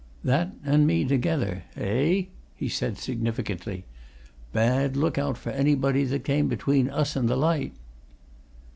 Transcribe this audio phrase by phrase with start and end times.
[0.23, 2.23] "That and me, together eh?"
[2.55, 3.85] he said significantly.
[4.51, 7.75] "Bad look out for anybody that came between us and the light."